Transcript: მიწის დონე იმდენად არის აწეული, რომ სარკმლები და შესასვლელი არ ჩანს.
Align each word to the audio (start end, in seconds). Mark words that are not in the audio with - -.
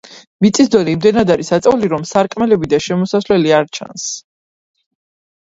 მიწის 0.43 0.69
დონე 0.75 0.95
იმდენად 0.95 1.31
არის 1.33 1.51
აწეული, 1.57 1.89
რომ 1.91 2.07
სარკმლები 2.13 2.71
და 2.73 2.81
შესასვლელი 2.87 3.55
არ 3.61 3.71
ჩანს. 3.81 4.09